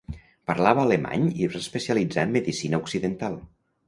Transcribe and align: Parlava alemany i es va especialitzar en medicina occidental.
Parlava 0.51 0.85
alemany 0.87 1.27
i 1.41 1.45
es 1.47 1.51
va 1.55 1.61
especialitzar 1.65 2.23
en 2.29 2.33
medicina 2.39 2.81
occidental. 2.87 3.37